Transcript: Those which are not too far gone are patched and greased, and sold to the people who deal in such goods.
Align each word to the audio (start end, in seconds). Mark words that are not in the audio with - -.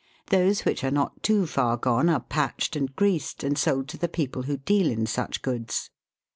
Those 0.31 0.61
which 0.65 0.83
are 0.83 0.89
not 0.89 1.21
too 1.21 1.45
far 1.45 1.77
gone 1.77 2.09
are 2.09 2.21
patched 2.21 2.75
and 2.75 2.91
greased, 2.95 3.43
and 3.43 3.55
sold 3.55 3.87
to 3.89 3.99
the 3.99 4.09
people 4.09 4.41
who 4.41 4.57
deal 4.57 4.89
in 4.89 5.05
such 5.05 5.43
goods. 5.43 5.91